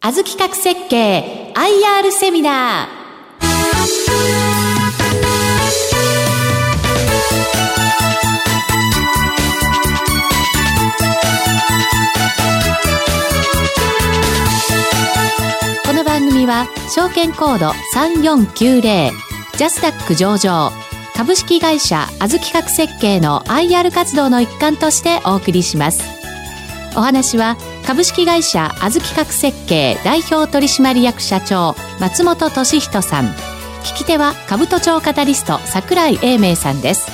[0.00, 2.98] あず企画設計 IR セミナー。
[15.84, 19.10] この番組は証券コード3490
[19.56, 20.70] ジャスダック上場
[21.16, 26.04] 株式会社あず企画設計の IR 活動の一環としてお送りします。
[26.96, 27.56] お話は
[27.88, 33.28] 株式会社あず企画設計代表取締役社長松本俊人さん。
[33.82, 37.10] 聞き手は株都庁カタリスト櫻井英明さんです。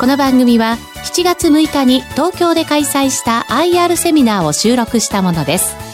[0.00, 5.87] この番組は7月6日に東京で開催した IR セミナーを収録したものです。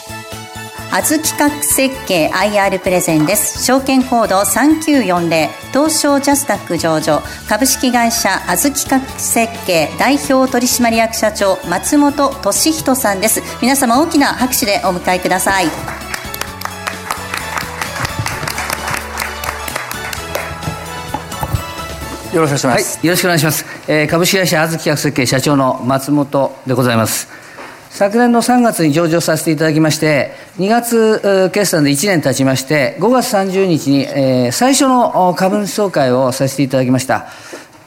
[0.97, 3.65] あず企画設計 IR プレゼンです。
[3.65, 7.21] 証券コード3940東証ジャスダック上場。
[7.49, 13.43] 株式会社あず企画設計代表取締役社長松本俊人さんです。
[13.61, 15.65] 皆様大きな拍手でお迎えください。
[15.65, 15.71] よ
[22.41, 27.34] ろしくお願いします、はい、よろしくお願いします、えー、株式会社あず企画設計社長の松本でございます
[27.95, 37.29] 昨年の3月に上場させていただきまして、2月決算で1年経ちまして、5月30日に、えー、最初の株主総会をさせていただきました。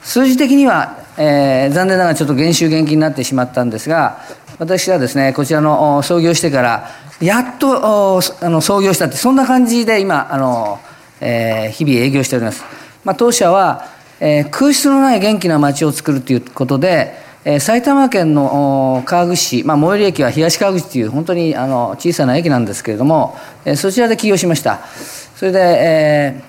[0.02, 4.20] 数字的には、えー、残念ながらちょっと減収減金になってしまったんですが、
[4.58, 6.88] 私はですね、こちらの創業してから、
[7.20, 10.80] やっとあの創業したって、そんな感じで今、あの
[11.20, 12.64] えー、日々営業しております。
[13.04, 13.84] まあ、当社は、
[14.20, 24.80] えー、空室のない元気な街を作るということで、え埼玉県の川口市、まあ、最寄り駅は東川口という本当にあの小さな駅なんですけれども、えそちらで起業しました。
[25.34, 26.44] それで、えー、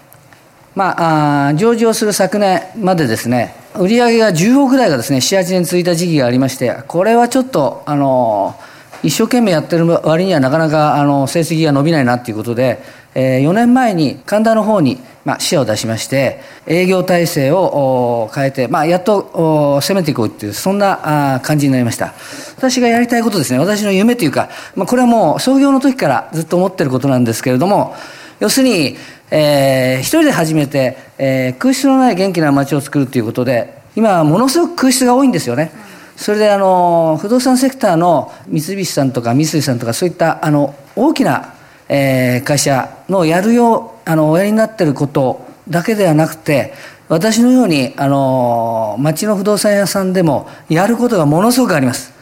[0.75, 8.59] まあ上場する昨年までですね売上が10億台がですね78年続いた時期がありましてこれはちょっとあの
[9.02, 12.84] 一生懸命やってる割にはなかなかあの成績が伸びないなということで、
[13.16, 22.16] 4年前に神田の方にまあ、視野を出しまして営業体制を変えて、まあ、やっと攻めていこうっていうそんな感じになりました。
[22.58, 23.59] 私がやりたいことですね。
[23.59, 27.96] 私の夢というか、まあ、これはもう創業の時からずっと思ってることなんですけれども
[28.40, 28.98] 要するに、
[29.30, 35.72] えー、一人で始めて、えー、空室のない元気な街を作るということで今はものすごく空室が多いんですよね。
[36.16, 41.53] それであの不動産セクターの三菱さんとか三井さんとかそういったあの大きな
[41.89, 46.73] えー、会社のやるようあのおやりになってることだけではなくて
[47.09, 52.13] 私のようにあの町の不動産屋さんでもやることがものすごくあります、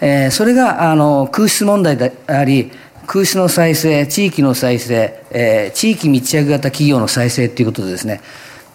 [0.00, 2.72] えー、それがあの空室問題であり
[3.06, 8.20] 空室の再生地域の再生、えー、地域密着型企業の再生ということでですね。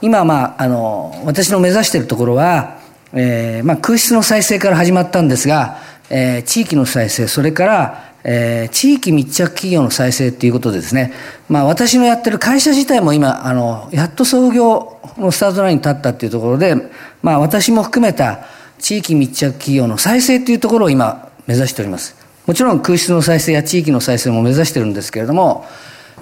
[0.01, 2.79] 今、まあ、あの私の目指しているところは、
[3.13, 5.77] えーまあ、空室の再生から始まったんですが、
[6.09, 11.13] えー、地域の再生それからえー、地域密着企業の再生っていうことでですね、
[11.47, 16.75] まあ私のやってる会社自体も今、あの、やっと創業のスタートラインに立ったっていうところで、
[17.21, 18.45] まあ私も含めた
[18.79, 22.15] 地域密着企業の再生っていうところを今目指しております。
[22.47, 25.65] もちろん空室の再生や地域の再生も目指してるんですけれども、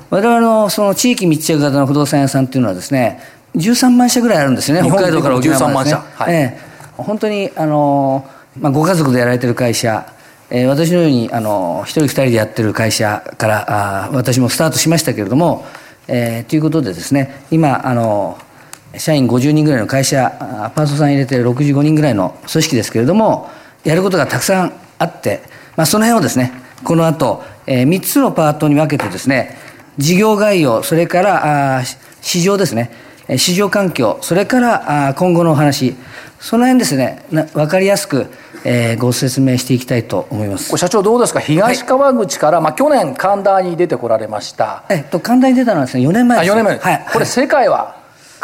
[0.09, 3.21] 我々のその地域密着型の不動産屋さんっていうのはですね、
[3.55, 6.07] 13万社ぐらいあるんですよね、北海道から沖縄までですね。
[6.15, 6.59] はい、ええ、
[6.97, 8.25] 本当に、あの、
[8.59, 10.05] まあ、ご家族でやられてる会社、
[10.55, 15.65] えー、私のようにあの一人二人でやってる会社からあ私もスタートしましたけれども、
[16.07, 18.37] えー、ということでですね今あの
[18.95, 23.49] 社員50人ぐらいの会社パーソさん入れて65人ぐらいの組織ですけれども
[23.83, 25.41] やることがたくさんあって、
[25.75, 26.53] まあ、その辺をですね
[26.83, 29.57] この後、えー、3つのパートに分けてですね
[29.97, 31.83] 事業概要それからあ
[32.21, 32.91] 市場ですね
[33.37, 35.95] 市場環境それからあ今後のお話
[36.39, 38.27] その辺ですね分かりやすく
[38.65, 40.75] えー、ご説明していきたいと思います。
[40.77, 41.39] 社長どうですか？
[41.39, 44.83] 東川口から、はい、まあ、去年神田に出てこられました。
[44.89, 46.51] えっと神田に出たのはですね4年前です。
[46.51, 46.77] あ4年前。
[46.77, 47.95] はい、これ世界は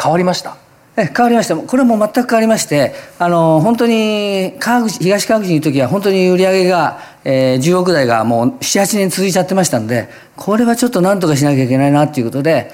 [0.02, 0.56] 変わりました？
[0.96, 1.56] え変わりました。
[1.56, 12.72] これも全く変わりましてあの本当に川口東川口にいる時は本当に売り上げが、えー、10億台がもう78年続いちゃってましたんでこれはちょっと何とかしなきゃいけないなということで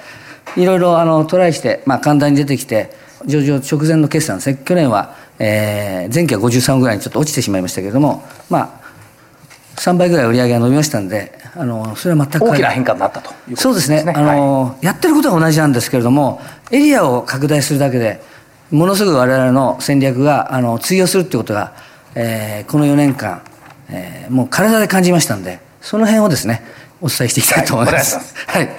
[0.56, 2.90] いろいろあのトライして、まあ、神田に出てきて
[3.26, 4.56] 上場直前の決算ですね。
[4.64, 8.86] 去年はえー、前期は53ぐらいにちょっと落ちてしまいましたけれども、まあ、
[9.80, 13.62] 3倍ぐらい売り上げが伸びましたんで、あのそれは全く大きな変化になったということですね。
[13.62, 16.40] そうですね、あの、はい、やってることは同じなんですけれども、
[16.70, 18.20] エリアを拡大するだけで、
[18.70, 21.74] ものすごく我々の戦略があの通用するっていうことが、
[22.14, 23.42] えー、この4年間、
[23.88, 26.62] えー、もう体で感じましたんで、その辺をですね、
[27.00, 28.34] お伝えしていきたいと思います。
[28.46, 28.72] はい、ま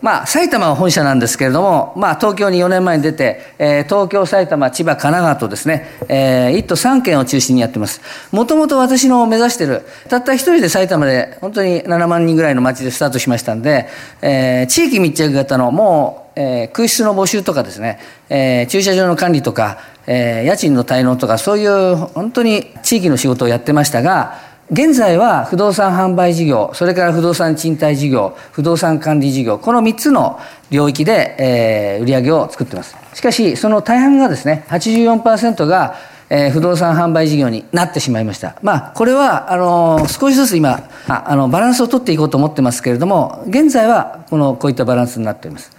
[0.00, 8.00] まあ、埼玉は本社なんですけれども、まあ、東京に4年前に出て、えー、東京、埼玉、千葉、神奈川とですね、えー、1都3県を中心にやってます。
[8.30, 13.88] もともと私の目指してる、たった一人で埼玉で、本当に7万人ぐらいの街でスタートしましたんで、
[14.22, 17.98] えー、地域密着型の、もう、えー、空室の募集とかですね、
[18.28, 30.38] えー、駐車場の管理とか、えー、家賃の滞納とか、そういう本当に地域の仕事をやってましたが、現在は不動産販売事業、それから不動産賃貸事業、不動産管理事業、この3つの
[30.70, 32.94] 領域で、えー、売り上げを作っています。
[33.14, 35.96] しかし、その大半がですね、84%が、
[36.28, 38.56] えー、不動産販売事業になってしまいました。
[38.62, 45.72] まあ、これは、あのー、少しずつ今、ああの、バランスを取っていこうと思ってますけれども、現在は、この、こういったバランスになっています。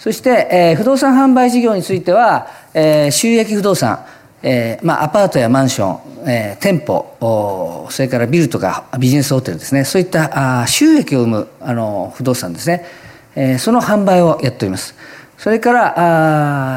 [0.00, 4.04] そして、えー、不動産販売事業については、えー、収益不動産、
[4.48, 9.84] えーまあ、アパートやマンション、えー、店舗それからビルとかビジネスホテルですね。
[9.84, 12.86] そういったあ収益を生むあの不動産ですね、
[13.34, 14.94] えー、その販売をやっております。
[15.36, 15.94] それから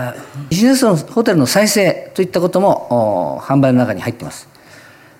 [0.09, 0.15] あ
[0.49, 4.49] ビジネスホテルの再生といったことも販売の中に入っています。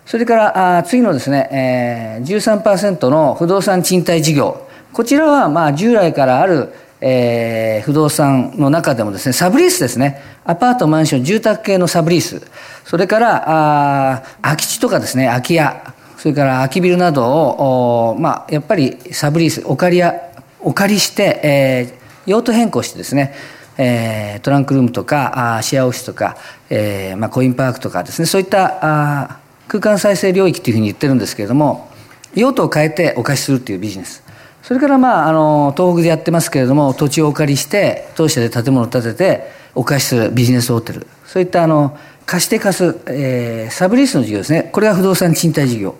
[0.07, 4.68] それからあ次のですね、えー、13%の不動産賃貸事業。
[4.92, 10.22] こちらはまあ従来からあるえー、不動産の中でもですね、サブリースですね。
[10.44, 12.42] アパート、マンション、住宅系のサブリース。
[12.86, 15.84] それから、あ空き地とかですね、空き家。
[16.18, 20.13] それから空きビルなどを、まあ、やっぱりサブリース、お借りや、
[20.60, 23.34] お借りして、えー、用途変更してですね、
[23.78, 26.36] えー、トランクルームとか、あシェアオフィスとか、
[26.69, 31.90] えー、まあ、コインパークとかですね、そういったあ空間再生領域というふうに言ってるんですけれども、
[32.36, 34.22] 用途を変えてお貸しするっていうビジネス。
[34.69, 41.07] それからまああの東北でやってますけれども土地をお借りして当社で建物を建ててお貸しするビジネスホテル。
[41.25, 44.69] そういったあの貸して貸す、えー、サブリースの事業ですね。
[44.71, 45.95] これが不動産賃貸事業。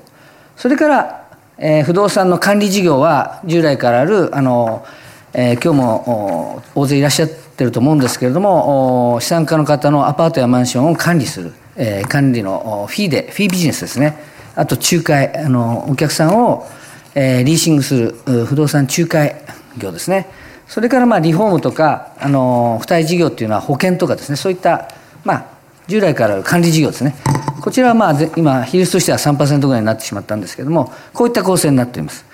[0.56, 1.28] それから、
[1.58, 4.86] えー、不動産の管理事業は従来からあるあの、
[5.34, 14.16] えー、今日も大勢いらっしゃってると思うんですけれども資産家の方のアパートやマンションを管理する、えー、管理のフィーでフィービジネスですね。
[14.54, 16.68] あと仲介あのお客さんを
[17.16, 19.42] えー、リーシングする不動産仲介
[19.78, 20.28] 業ですね。
[20.68, 24.36] それからまあリフォームとか、あの付帯事業っていうのは保険とかですね。
[24.36, 24.90] そういった、
[25.24, 25.46] まあ、
[25.88, 27.16] 従来からある管理事業ですね。
[27.62, 32.26] こちらはまあ今比率としては3%ぐらいになってしまったんですけどもこういった構成になっています。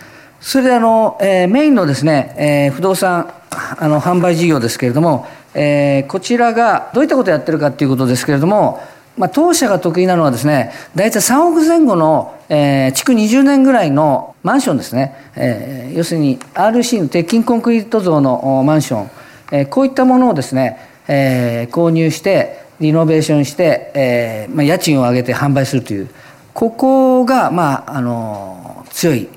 [0.41, 8.83] それであの、えー、メインのですね、えー、不動産あの販売事業ですけれども、えー、こちらがどういったことをやってるかということですけれども
[9.17, 19.11] まあ、当社が得意なのはですね、大体3億前後の、えー、築20年ぐらいのマンションですね、えー、要するに RC の鉄筋コンクリート像のマンション、
[19.51, 26.09] えー、こういったものをですね、えー、購入して、リノベーションして、えーまあ、家賃を上げて販売するという、
[26.53, 29.29] ここが、まあ、あの、強い、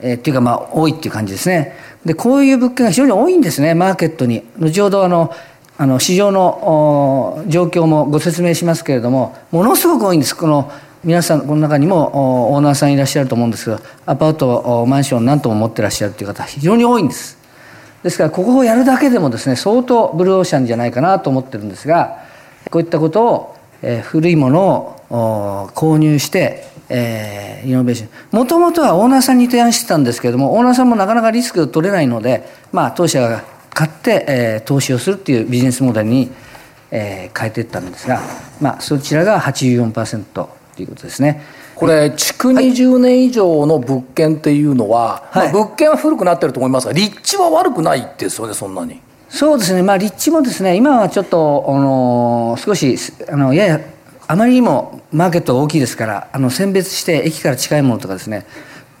[0.00, 1.74] えー、っていうか、まあ、多いっていう感じですね。
[2.04, 4.42] で、こういう物件が非常に多いんですね、マーケットに。
[4.58, 5.32] 後ほど、あの、
[5.80, 10.36] あの市場の状況もご説明しますけれどもものすごく多いんです。
[10.36, 10.70] この
[11.02, 17.38] 皆さんこの中にもオーナーさんいらっしゃると思うんですけどアパートマンション何とも持ってらっしゃるという方非常に多いんです。
[18.02, 22.26] ですからここをやるだけでもですね相当ブルーオーシャンじゃないかなと思ってるんですが
[22.70, 28.10] こういったことを、え、古いものを購入してえ、イノベーション。
[28.32, 33.42] もともとはオーナーさんに提案してたんですけれどもオーナーさんもなかなかリスクを取れないので、まあ、当社が
[33.74, 36.30] 買って、えー、投資をするっていうビジネスモデルに、
[36.90, 38.20] えー、変えていったんですが、
[38.60, 41.42] まあ、そちらが84%ということですね。
[41.74, 49.00] これ、築20年以上の物件っていうのは、はい、まあ、物件は古くなってると思いますが、立地は悪くないですよね、そんなに。
[49.30, 52.96] そうですね、まあ、立地もですね、今はちょっと、あの少し
[53.28, 53.80] あのやや
[54.26, 58.44] あまりにもマーケットが大きいですから、あの選別して駅から近いものとかですね、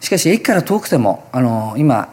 [0.00, 2.08] しかし駅から遠くても、あの今、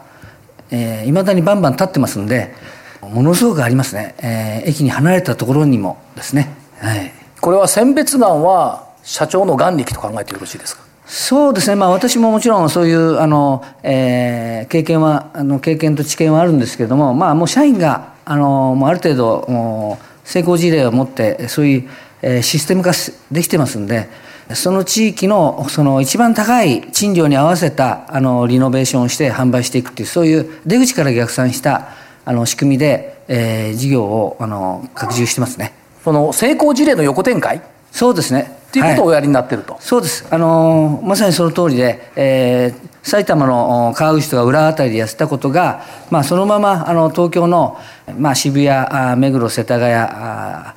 [0.70, 2.54] えー、未だにバンバン立ってますんで
[3.00, 10.82] ものすごくありますね、えー、駅に離れたところにもですね、はい、これは選別眼は社長の眼力と考えてよろしいですか？
[11.06, 21.88] そうですね、まあ、私ももちろんそういうあの、えー、経験はあの経験と知見はあるんですけれども、まあ、もう社員があのもうある程度成功事例を持ってそういう、
[22.20, 22.92] えー、システム化
[23.32, 24.10] できてますんで
[24.54, 31.88] その地域のその一番高い賃料に合わせたあのリノベーションをして販売していくっていうそういう出口から逆算した
[32.24, 35.74] あの仕組みで、えー、事業をあの拡充してますね。
[36.02, 37.62] その成功事例の横展開？
[37.92, 38.56] そうですね。
[38.68, 40.26] っていうことをおやりになってると、はい、そうです。
[40.30, 47.78] あのまさにその通りで、えー、埼玉の川口とか浦和あたりでやってたことが、まあ、そのままあの東京の、
[48.18, 50.74] まあ、渋谷目黒世田谷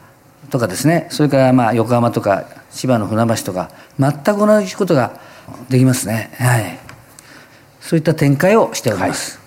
[0.51, 1.07] とかですね。
[1.09, 5.19] それからまあ横浜とか千葉の船橋とか全く同じことが
[5.69, 6.31] できますね。
[6.37, 6.77] はい。
[7.81, 9.39] そういった展開をしております、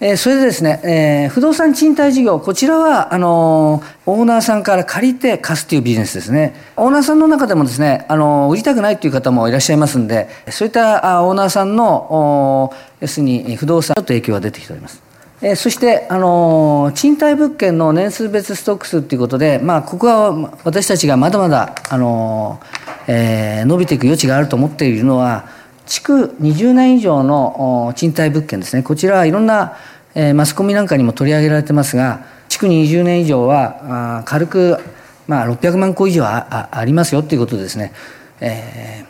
[0.00, 6.54] はい、えー、それでですね、えー、不動産賃貸事業、こちらは、あのー、オーナーさんから借りて貸すというビジネスですね。
[6.76, 15.03] オーナーさんの中でもですね、あのー、売りたくないという方もいらっしゃいますんで、そういったあオーナーさんの、要するに不動産ちょっと影響が出てきております。
[15.44, 22.60] え、そして、あの、賃貸物件の年数別ストック数ということで、まあ、ここは私たちがまだまだ、あの
[23.06, 25.46] えー、伸びていく余地があると思っているのは、
[25.86, 28.82] 築20年以上の賃貸物件ですね。
[28.82, 29.76] こちらはいろんな
[30.14, 34.78] えー、マスコミなんかにも取り上げられてますが築20年以上はあ軽く、
[35.26, 37.92] まあ、600万個以上あありますよということですね、
[38.40, 39.04] え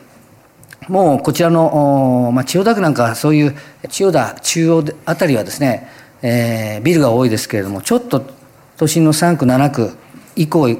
[0.80, 3.54] ー、もうこちらの、まあ、千代田区なんかそういう
[3.90, 5.88] 千代田中央あたりはですね、
[6.26, 8.24] えー、ビルが多いですけれどもちょっと
[8.78, 9.90] 都心の3区7区
[10.36, 10.70] 以降、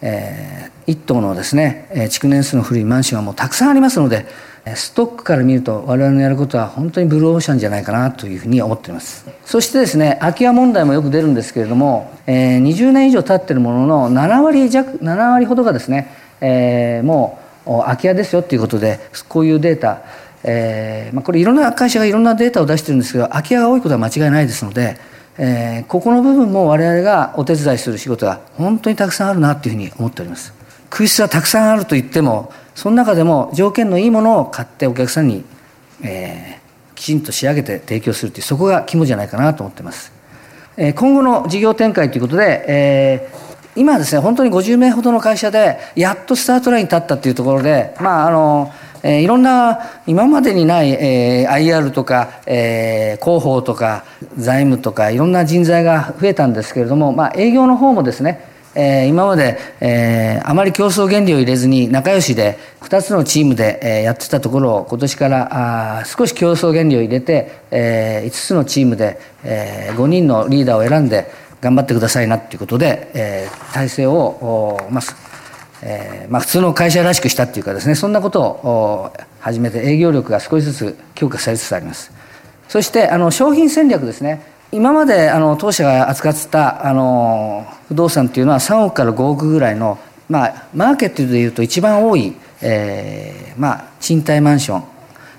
[0.00, 4.26] えー、1棟のですね築年数の古いマンションはもうたくさんありますので
[4.74, 9.26] ストックから見ると我々のやることは本当にブルーオーシャンじゃないかなというふうに思っています。
[9.44, 20.02] そしてですね空き家問題もよく出るんですけれども、えー、20年以上経ってるものの7割弱7割ほどがですね、えー、もう空き家ですよということでこういうデータ、
[20.44, 24.98] えーまあ、これいろんな会社がいろんなデータを出してるんですけど空き家が多いことは間違いないですので、
[25.38, 30.62] えー、ここの部分も我々がお手伝いする仕事が本当にたくさんあるなというふうに思っております。
[30.92, 35.42] 空室はたくさんあると言ってもその中でも条件のいいものを買ってお客さんに、
[36.02, 40.12] えー、きちんと仕上げて提供するというそこが肝じゃないかなと思ってます、
[40.76, 48.70] えー、今後の事業展開ということで、えー、今ですね本当に50名ほどの会社でやっとスタートラインに立ったというところでまああの
[49.02, 54.04] えー、いろんな今までにない、えー、IR とか、えー、広報とか
[54.36, 71.30] 財務とかいろんな人材が増えたんですけれども、まあ、営業の方もですねえー、今まで、えー、あまり競争原理を入れずに仲良しで2つのチームで、えー、やってたところを今年からあ少し競争原理を入れて、えー、5つのチームで、えー、5人のリーダーを選んで
[71.60, 75.31] 頑張ってくださいなということで、えー、体制を、まあ
[75.82, 82.12] えーまあ、普通の会社らしくしたっていうかですねそんなことを始めて営業力が少しずつ強化されつつあります。
[82.68, 84.52] そしてあの商品戦略ですね。
[84.70, 89.98] 今まであの当社が扱ってたあの不動産っていうのは3億から5億ぐらいの、
[90.30, 94.84] まあ、マーケットでいうと一番多い、えーまあ、賃貸マンション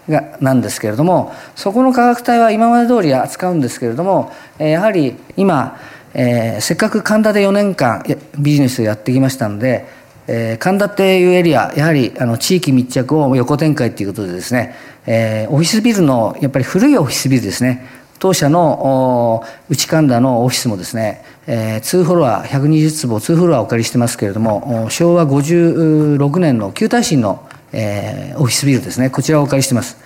[0.07, 5.79] がなんですけれどもそこの価格帯は今まで通り扱うんですけれどもやはり今、
[6.13, 8.03] えー、せっかく神田で4年間
[8.37, 9.87] ビジネスをやってきましたので、
[10.27, 14.75] えー、神田っていうエリアやはりあの地域密着を横展開ということでですね、
[15.05, 18.03] えー、オフィスビルのやっぱり古いオフィスビルですね。
[18.19, 29.09] 当社の内神田のオフィスもですね、えー、2フロア120坪2フロアお借りしてますけれども昭和56年の旧耐震の、えー、オフィスビルですね。
[29.09, 29.97] こちらをお借りしてます、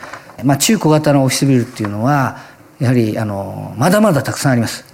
[0.44, 2.40] まあ、中小型のオフィスビルっていうのは
[2.80, 4.87] やはりあのまだまだたくさんあります。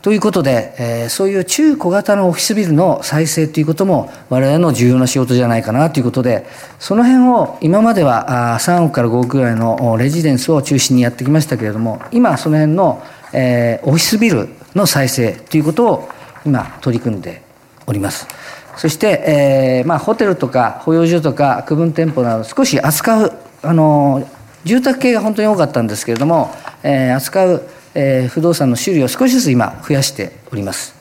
[0.00, 6.46] ということで、えー、そういう中小型のオフィスビルの再生ということも我々の重要な仕事じゃないかなということで
[6.78, 13.02] その辺を今までは3億から5億ぐらいのレジデンスを中心にやってきましたけれども今その辺の、
[13.32, 16.08] えー、オフィスビルの再生ということを
[16.46, 17.42] 今取り組んで
[17.86, 18.28] おります。
[18.76, 24.28] そして、えーまあ、ホテルとか保養所とか区分店舗など少し扱うあの
[24.64, 30.98] 住宅系が本当に多かったんですけれども、えー、扱うえー、不動産の種類を少しずつ今増やしております。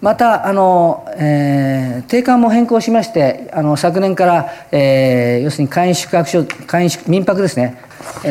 [0.00, 7.80] またあの、えー、定款も変更しましてあの昨年から、えー、要するに会員宿泊所会員宿民泊ですね。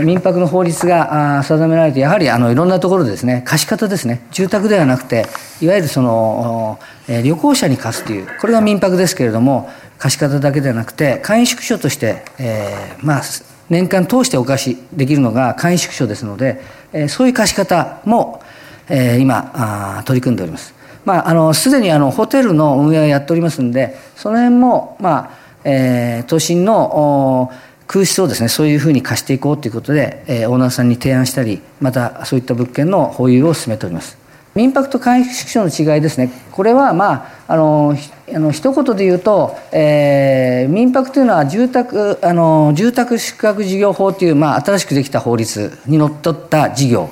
[0.04, 4.22] 民泊の法律が定められてやはりあのいろんなところでですね貸し方ですね。
[4.32, 5.26] 住宅ではなくて
[5.62, 13.22] いわゆるその、え、旅行者に貸すというこれが民泊ですけれども貸し方だけではなくて会員宿所として、えー、まあ
[13.70, 18.42] 年間通してお貸しできるのが簡易縮小ですので、えそういう貸し方も、
[18.90, 20.74] え今あ取り組んでおります。
[21.06, 25.30] まあ、あのすでにあのホテルの運営をやっておりますんでその辺も、まあ
[25.66, 27.52] えー、都心の
[27.88, 34.23] 空室をですねそういうふうに貸していこうということで、えー、オーナーさんに提案したりまたそういった物件の保有を進めております。
[34.56, 36.30] 民泊と簡易縮小の違いですね。
[36.52, 37.14] これはま
[37.48, 37.96] ああの
[38.34, 47.10] あの一言で言うと、えー、民泊というのは住宅あの住宅宿泊事業法という、まあ、新しくできた法律にのっとった事業、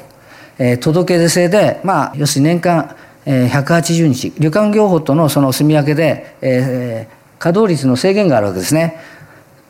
[0.59, 2.95] えー、届け出制で、まあ、要するに年間、
[3.25, 4.33] えー、180日。
[4.39, 8.99] 旅館業法とのその住み分けで、えー、稼働率の制限があるわけですね。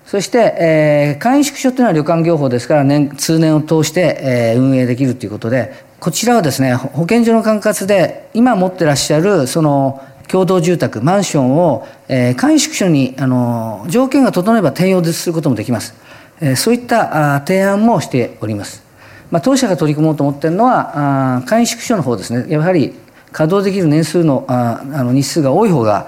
[0.06, 15.94] そして、えー、簡易宿所というのは旅館業法ですから年通年を通して、えー、運営できるということでこちらはですね保健所の管轄で今持ってらっしゃるその共同住宅、マンションを、えー、簡易縮所に、あの、条件が整えば転用することもできます。
[16.40, 18.82] えー、そういったあ提案もしております。
[19.30, 22.94] まあ、当社が取り組もうと思っているのはあ会員縮小の方ですねやはり
[23.32, 26.08] 稼働できる年数のああの日数が多い方が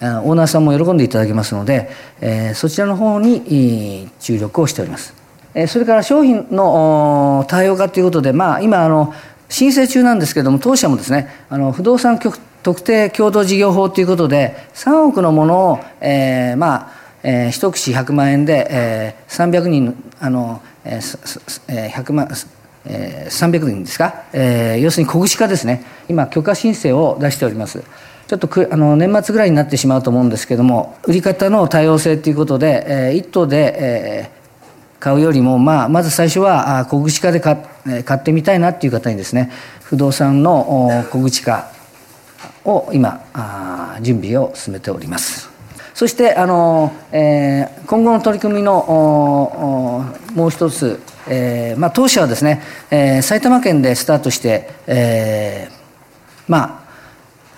[0.00, 1.90] オーナーさんも喜んでいただけますので、
[2.22, 5.14] えー、そちらの方に注力をしております。
[5.68, 9.12] それから商品の多様化ということで、まあ、今あの
[9.52, 22.28] 申請中なんですけれども当社もですねあの不動産特定共同事業法ということで3億のものを、えー、まあえー、一口100万円で、えー、300人あの、えー、100万
[22.84, 25.84] えー、300人ですか、えー、要するに小口化ですね。
[26.08, 27.80] 今許可申請を出しております。
[28.26, 34.41] ちょっとくあの年末ぐらいになってしまうと思うんですけども売り方の多様性ということで、えー、1棟で、えー、
[35.02, 37.56] 買うよりも、まあ、まず最初は小口化で買
[38.04, 39.50] 買ってみたいなっていう方にですね
[39.82, 41.72] 不動産の小口化
[42.64, 45.50] を今あ準備を進めております。
[45.92, 55.72] そしてあの、えー、今後の取り組みのもう一つ、えーまあ、当社はですね、えー、埼玉県でスタートして、えー、
[56.46, 56.81] まあ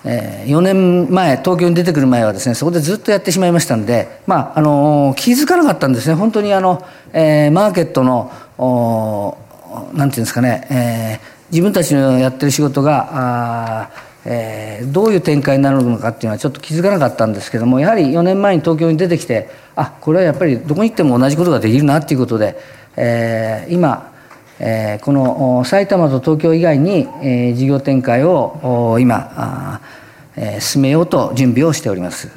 [0.07, 9.37] えー、4年前、東京に出てくる前はですね、そこでずっとやってしまいましたんで、まあ、あの気づかなかったんですね、本当にあの、えー、マーケットの、お
[9.93, 13.89] なんていうんですかね、えー、自分たちのやってる仕事が、あ
[14.25, 22.57] えー、どういう展開になるのかっていうのはちょっと気づかなかったんですけどもやはり4年前に東京に出てきてあこれはやっぱりどこに行っても同じことができるなっていうことで、
[22.97, 24.11] えー、今、
[24.59, 29.81] えー、この埼玉と東京以外に、えー、事業展開を今、
[30.35, 32.29] えー、進めようと準備をしております。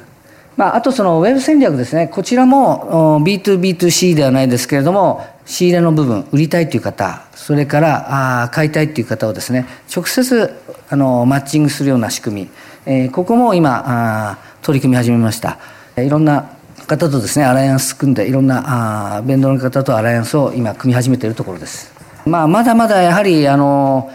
[0.57, 10.53] まあ、あとそのウェブ戦略ですね、こちらも B2B2C ではないですけれども、仕入れの部分、売りたいという方、それからあ買いたいという方をですね、直接
[10.89, 12.49] あのマッチングするような仕組み、
[12.85, 15.57] えー、ここも今あ、取り組み始めました。
[15.95, 16.49] いろんな
[16.87, 21.98] 方とですね、アライアンス組んで、いろんなあベンドの方とアライアンスを今、組み始めているところです。
[22.29, 24.11] まあ、まだまだやはり、あの、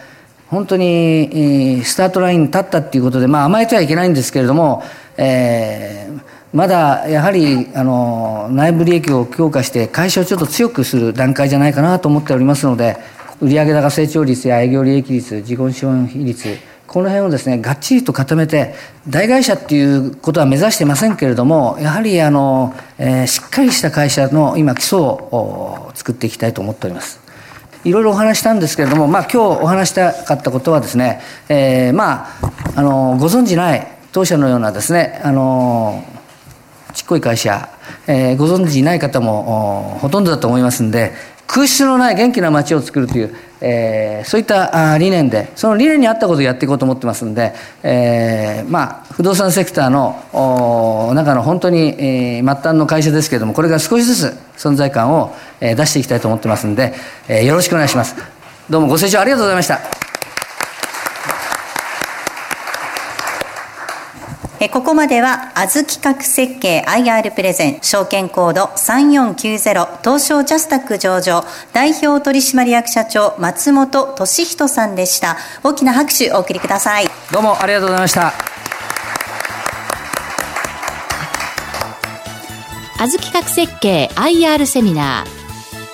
[0.49, 4.83] 本当にスタートラインに立ったっていうことで、まあ、甘えてはいけないんですけれども、
[5.17, 6.21] えー、
[6.53, 12.97] まだやはりあの内部利益を強化して会社をちょっと強くする段階じゃないかなと思っておりますので
[13.41, 16.57] 売上高成長率や営業利益率自己資本比率
[16.87, 18.75] この辺をですねがっちりと固めて
[19.09, 27.24] 大会社っていうことは目指してませんけれどもやはりあの、えー、しっかりした会社の今基礎を作っていきたいと思っております。
[27.85, 36.05] いろいろお話したんですけれども、まあ、今日お話したかったことはですね、えー、まああのご存じない当社のようなですねあの
[36.95, 37.69] ちっこい会社、
[38.07, 41.13] えー、ご存知ない方もほとんどだと思いますんで
[41.47, 56.93] 空室のない元気な街を作るという、えー、そういった理念でその理念に合ったことをやっていこうと思ってますんで、えー、まあ不動産セクターの中の本当に、えー、末端の会社ですけれどもこれから少しずつ存在感を、えー、出していきたいと思ってますんで、
[57.27, 58.17] えー、よろしくお願いします。
[58.69, 60.04] どうもご清聴ありがとうございました。
[64.73, 75.37] ここまでは、あず企画設計 IR プレゼン、証券コード3490、東証ジャスタック上場、代表取締役社長、松本俊人さんでした。
[75.63, 77.09] 大きな拍手お送りください。
[77.33, 78.33] どうもありがとうございました。
[82.99, 85.25] あず企画設計 IR セミナ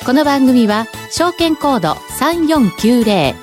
[0.03, 0.05] ー。
[0.07, 3.35] この番組は、証券コード3490、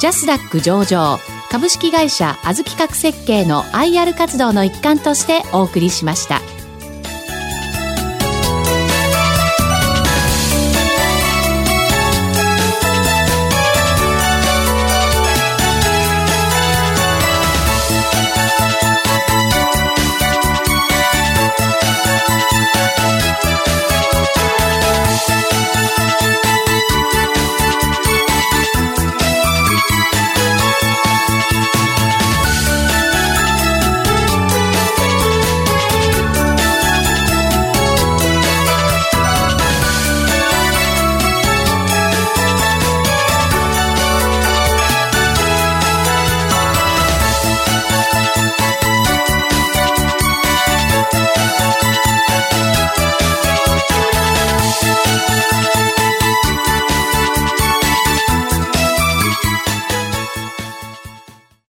[0.00, 1.18] ジャスダック上場、
[1.56, 6.55] 株式会社あず企画設計の IR 活動の一環としてお送りしました。